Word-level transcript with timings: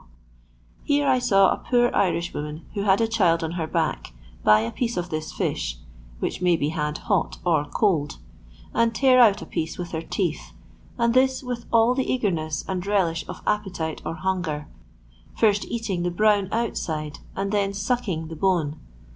Here 0.83 1.07
I 1.07 1.19
saw 1.19 1.51
a 1.51 1.57
poor 1.59 1.95
Irishwoman 1.95 2.65
who 2.73 2.81
had 2.85 3.01
a 3.01 3.07
child 3.07 3.43
on 3.43 3.51
her 3.51 3.67
back 3.67 4.13
buy 4.43 4.61
a 4.61 4.71
piece 4.71 4.97
of 4.97 5.11
this 5.11 5.31
fish 5.31 5.77
(which 6.17 6.41
may 6.41 6.55
be 6.55 6.69
had" 6.69 6.97
hot" 7.07 7.37
or" 7.45 7.65
cold"), 7.65 8.17
and 8.73 8.95
tear 8.95 9.19
out 9.19 9.43
a 9.43 9.45
piece 9.45 9.77
with 9.77 9.91
her 9.91 10.01
teeth, 10.01 10.53
and 10.97 11.13
this 11.13 11.43
with 11.43 11.67
all 11.71 11.93
the 11.93 12.11
eagerness 12.11 12.65
and 12.67 12.87
relish 12.87 13.23
of 13.27 13.43
appetite 13.45 14.01
or 14.03 14.15
hunger; 14.15 14.67
first 15.37 15.65
eating 15.65 16.01
the 16.01 16.09
brown 16.09 16.49
outside 16.51 17.19
and 17.35 17.51
then 17.51 17.71
sucking 17.71 18.27
the 18.29 18.35
bone. 18.35 18.77